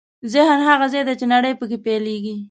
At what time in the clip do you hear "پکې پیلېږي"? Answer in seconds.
1.59-2.35